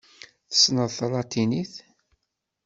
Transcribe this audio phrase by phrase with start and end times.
[0.49, 1.73] Tessneḍ talatinit?